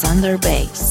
AlexUnder 0.00 0.38
Base. 0.40 0.89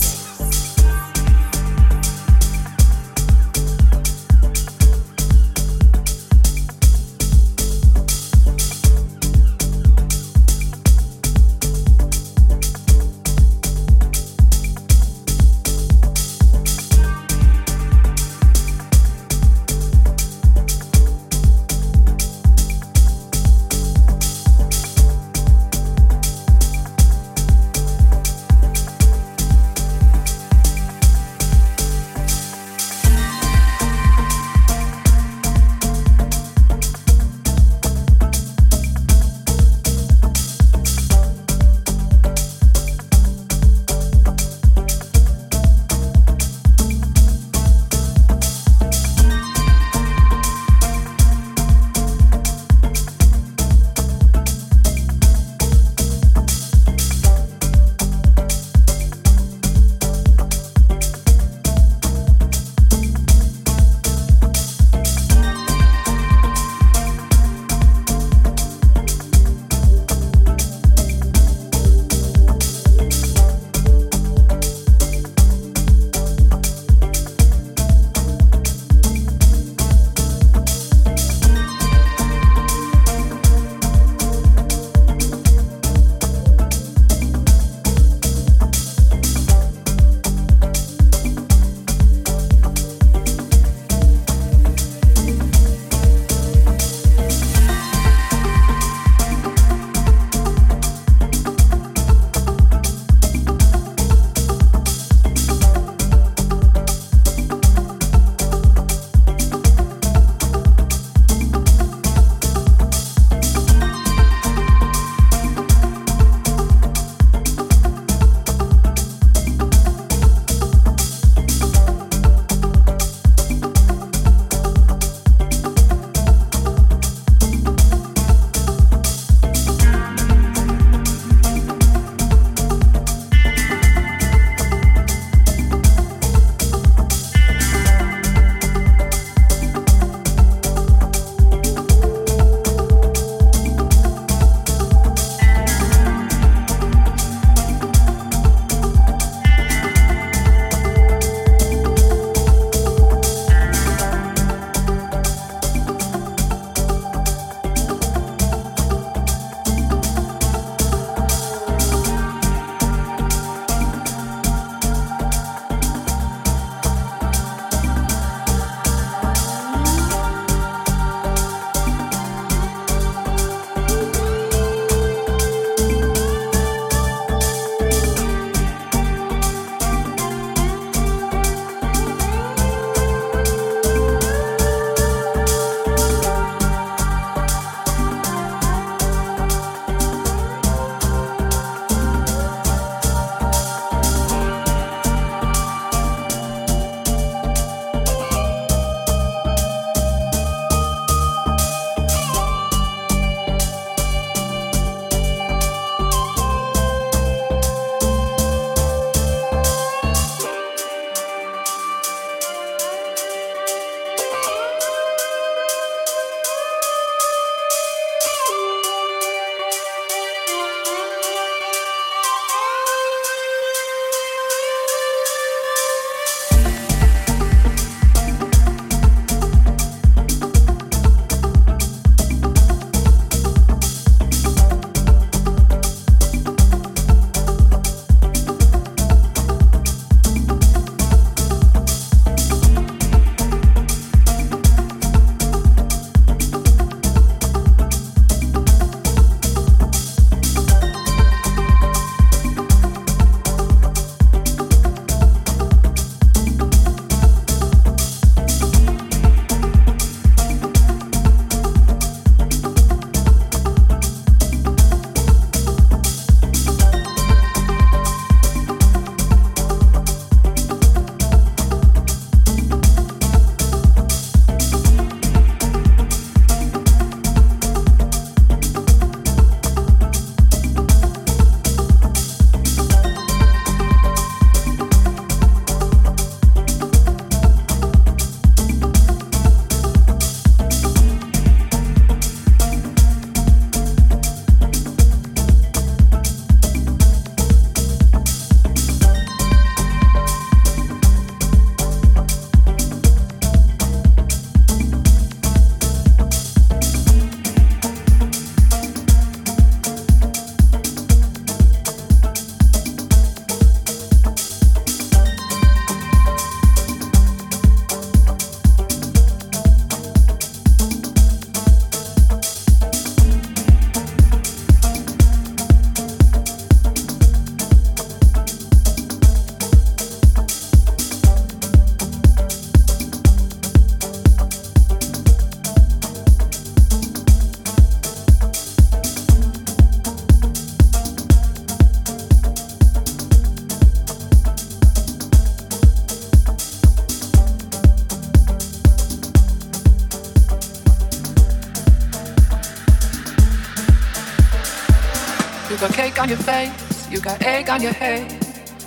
Your 356.30 356.38
face, 356.38 357.10
you 357.10 357.20
got 357.20 357.42
egg 357.42 357.72
on 357.72 357.82
your 357.82 357.92
head. 357.92 358.32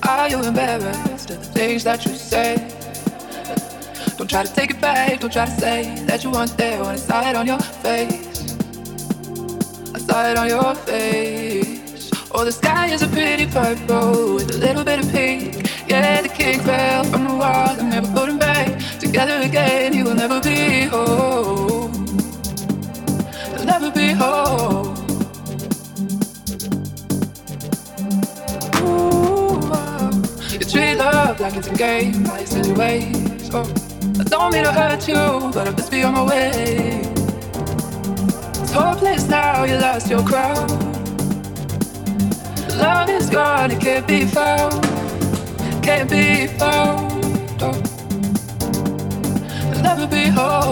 Are 0.09 0.29
you 0.29 0.41
embarrassed 0.45 1.31
of 1.31 1.41
the 1.41 1.45
things 1.59 1.83
that 1.83 2.07
you 2.07 2.15
say? 2.15 2.55
Don't 4.17 4.31
try 4.31 4.45
to 4.45 4.55
take 4.55 4.71
it 4.71 4.81
back, 4.81 5.19
don't 5.19 5.33
try 5.33 5.47
to 5.47 5.51
say 5.51 6.05
that 6.07 6.23
you 6.23 6.31
weren't 6.31 6.57
there 6.57 6.79
when 6.79 6.91
I 6.91 6.97
saw 6.97 7.29
it 7.29 7.35
on 7.35 7.49
your 7.49 7.59
face. 7.59 8.57
I 9.93 9.99
saw 9.99 10.31
it 10.31 10.39
on 10.39 10.49
your 10.49 10.75
face. 10.87 12.11
Oh, 12.31 12.45
the 12.45 12.53
sky 12.53 12.93
is 12.93 13.03
a 13.03 13.09
pretty 13.09 13.47
purple 13.47 14.37
with 14.37 14.55
a 14.55 14.59
little 14.59 14.85
bit 14.85 15.01
of 15.01 15.11
pink. 15.11 15.69
Yeah, 15.89 16.23
the 16.23 16.29
king 16.29 16.61
fell 16.61 17.03
from 17.03 17.25
the 17.25 17.35
wall 17.35 17.75
and 17.77 17.91
never 17.91 18.07
put 18.13 18.29
him 18.29 18.39
back 18.39 18.79
together 19.01 19.41
again. 19.41 19.93
You 19.95 20.05
will 20.05 20.15
never 20.15 20.41
be 20.41 20.85
whole. 20.85 21.91
You'll 23.51 23.67
never 23.67 23.91
be 23.91 24.13
whole. 24.13 24.72
Like 31.43 31.57
it's 31.57 31.67
a 31.67 31.75
game, 31.75 32.23
like 32.23 32.47
silly 32.47 32.73
ways. 32.73 33.51
Oh, 33.53 33.69
I 34.21 34.23
don't 34.23 34.53
mean 34.53 34.63
to 34.63 34.71
hurt 34.71 35.09
you, 35.09 35.51
but 35.53 35.67
I 35.67 35.71
must 35.73 35.91
be 35.91 36.05
on 36.05 36.15
my 36.15 36.23
way. 36.23 37.03
It's 38.63 38.71
hopeless 38.71 39.27
now, 39.27 39.65
you 39.65 39.77
lost 39.77 40.09
your 40.09 40.23
crown. 40.23 40.69
Love 42.79 43.11
is 43.11 43.29
gone, 43.29 43.73
it 43.73 43.81
can't 43.81 44.07
be 44.07 44.25
found, 44.25 44.85
can't 45.83 46.09
be 46.09 46.47
found. 46.47 47.25
Oh, 47.61 47.73
will 49.69 49.83
never 49.83 50.07
be 50.07 50.27
whole, 50.29 50.72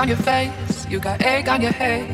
on 0.00 0.08
your 0.08 0.16
face, 0.16 0.86
you 0.88 0.98
got 0.98 1.20
egg 1.20 1.46
on 1.46 1.60
your 1.60 1.72
head. 1.72 2.08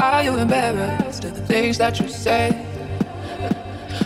Are 0.00 0.22
you 0.22 0.38
embarrassed 0.38 1.24
of 1.24 1.34
the 1.34 1.42
things 1.42 1.76
that 1.76 2.00
you 2.00 2.08
say? 2.08 2.48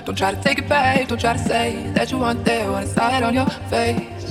Don't 0.05 0.19
try 0.19 0.35
to 0.35 0.43
take 0.43 0.59
it 0.59 0.69
back, 0.69 1.07
don't 1.07 1.21
try 1.21 1.35
to 1.35 1.39
say 1.39 1.89
that 1.95 2.11
you 2.11 2.19
weren't 2.19 2.45
there 2.45 2.73
when 2.73 2.83
I 2.83 2.85
saw 2.85 3.17
it 3.17 3.23
on 3.23 3.33
your 3.33 3.47
face. 3.71 4.27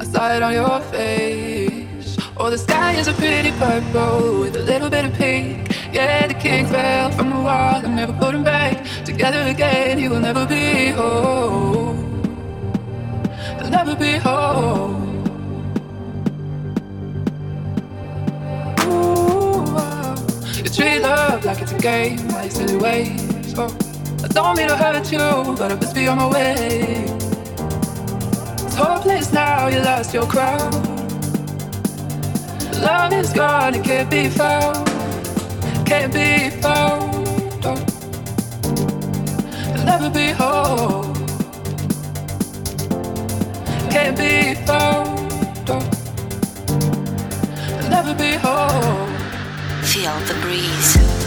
I 0.00 0.04
saw 0.04 0.36
it 0.36 0.42
on 0.42 0.52
your 0.52 0.80
face. 0.92 2.18
Oh, 2.36 2.50
the 2.50 2.58
sky 2.58 2.92
is 2.96 3.08
a 3.08 3.14
pretty 3.14 3.52
purple 3.52 4.40
with 4.40 4.56
a 4.56 4.62
little 4.62 4.90
bit 4.90 5.06
of 5.06 5.14
pink. 5.14 5.74
Yeah, 5.94 6.26
the 6.26 6.34
king 6.34 6.66
fell 6.66 7.10
from 7.10 7.30
the 7.30 7.36
wall 7.36 7.82
and 7.82 7.96
never 7.96 8.12
him 8.12 8.44
back 8.44 8.84
together 9.06 9.40
again. 9.48 9.98
You 9.98 10.10
will 10.10 10.20
never 10.20 10.44
be 10.44 10.88
whole. 10.88 11.96
You'll 13.58 13.70
never 13.70 13.96
be 13.96 14.18
whole. 14.18 15.09
Treat 20.68 21.00
love 21.00 21.44
like 21.44 21.62
it's 21.62 21.72
a 21.72 21.78
game, 21.78 22.28
like 22.28 22.50
silly 22.50 22.76
ways. 22.76 23.54
Oh, 23.56 23.74
I 24.22 24.28
don't 24.28 24.56
mean 24.56 24.68
to 24.68 24.76
hurt 24.76 25.10
you, 25.10 25.54
but 25.56 25.72
I 25.72 25.74
must 25.74 25.94
be 25.94 26.06
on 26.06 26.18
my 26.18 26.28
way. 26.28 27.04
It's 28.64 28.74
hopeless 28.74 29.32
now, 29.32 29.68
you 29.68 29.80
lost 29.80 30.12
your 30.12 30.26
crown. 30.26 30.70
Love 32.82 33.12
is 33.12 33.32
gone, 33.32 33.74
it 33.74 33.84
can't 33.84 34.10
be 34.10 34.28
found, 34.28 34.86
can't 35.86 36.12
be 36.12 36.50
found. 36.60 37.26
Oh, 37.64 37.76
will 39.74 39.84
never 39.84 40.10
be 40.10 40.30
whole, 40.30 41.14
can't 43.90 44.16
be 44.16 44.54
found. 44.66 45.18
Will 47.68 47.88
never 47.88 48.14
be 48.14 48.32
whole. 48.34 49.09
Feel 50.00 50.18
the 50.20 50.34
breeze. 50.40 51.19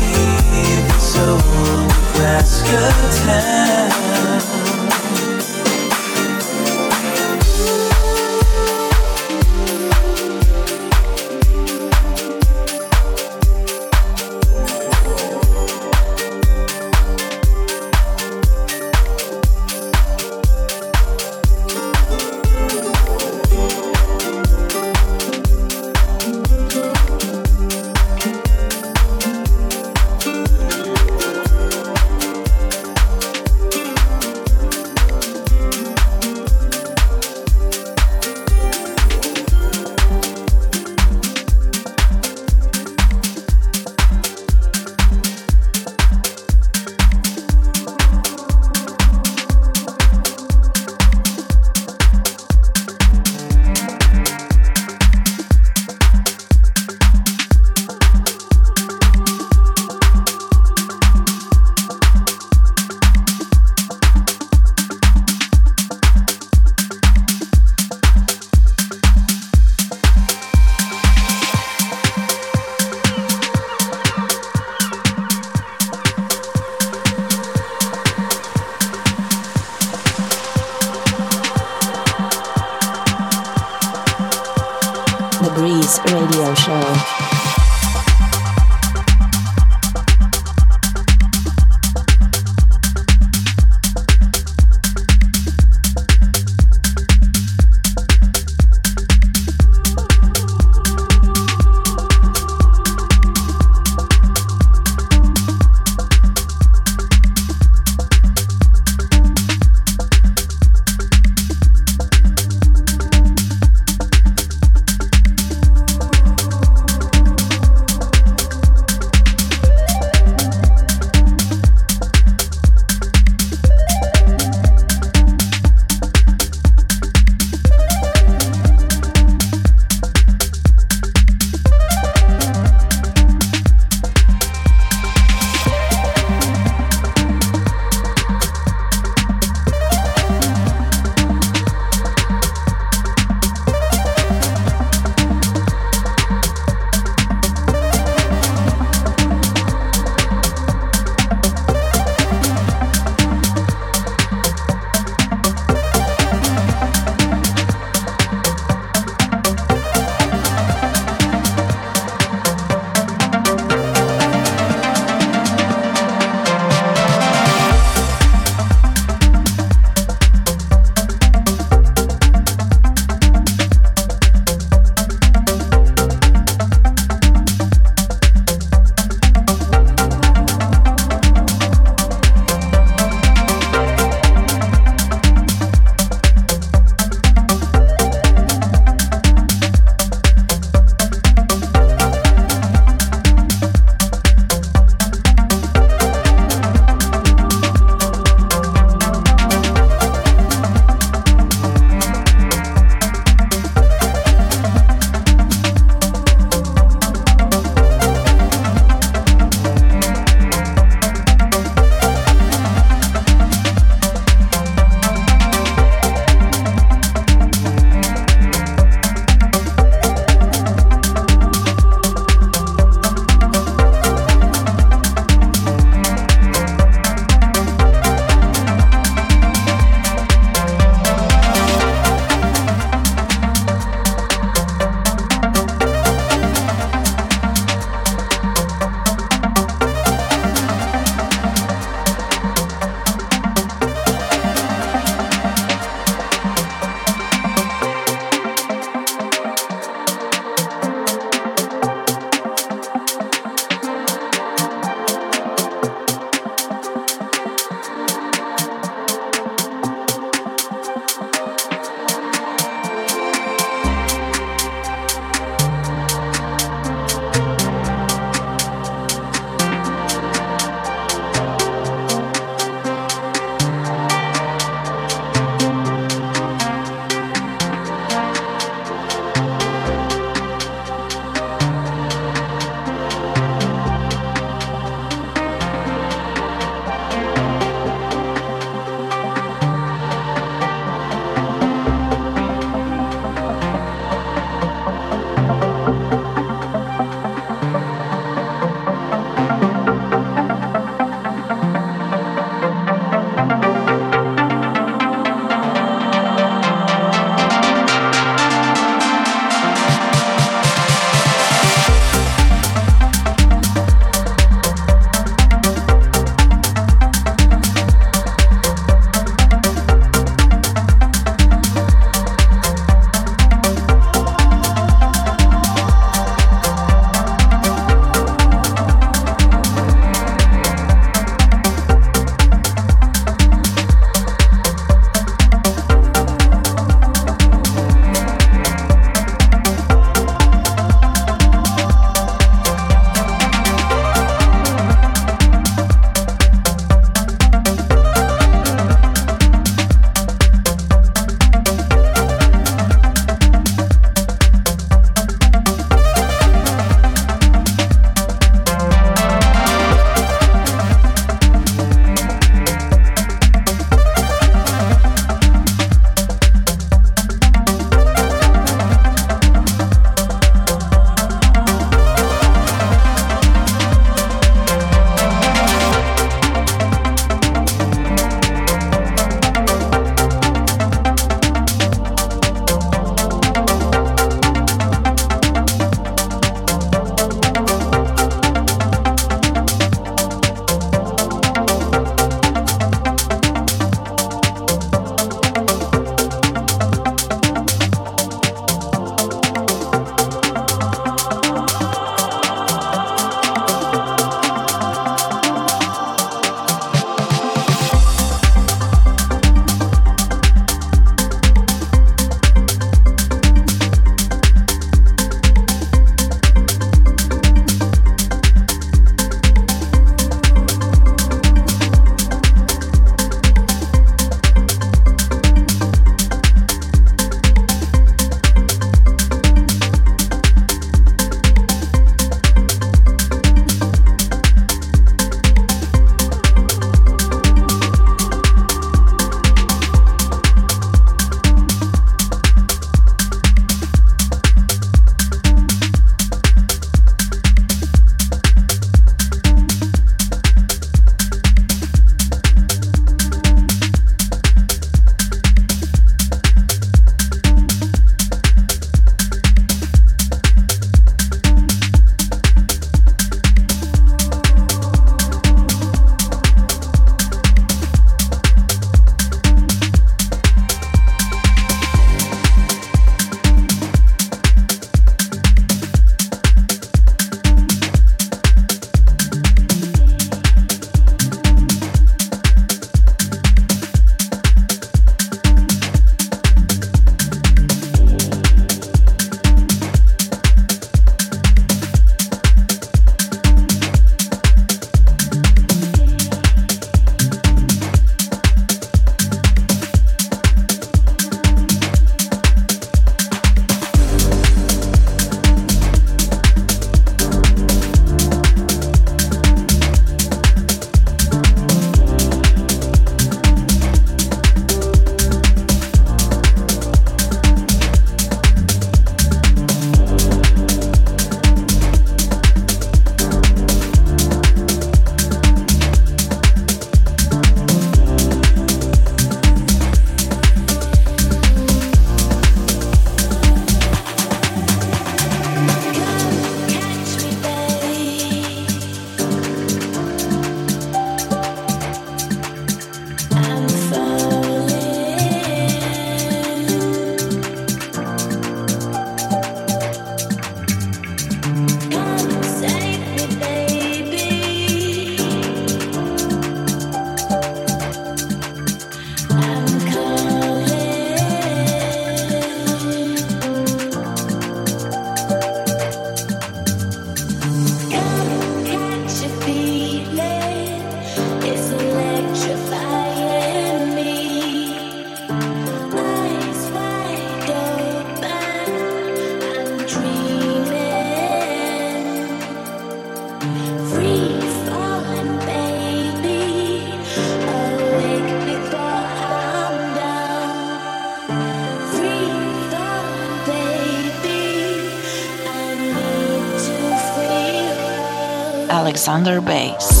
AlexUnder 599.01 599.41
Base. 599.43 600.00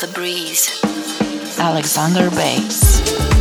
The 0.00 0.08
breeze. 0.08 0.68
AlexUnder 1.58 2.28
Base. 2.36 3.35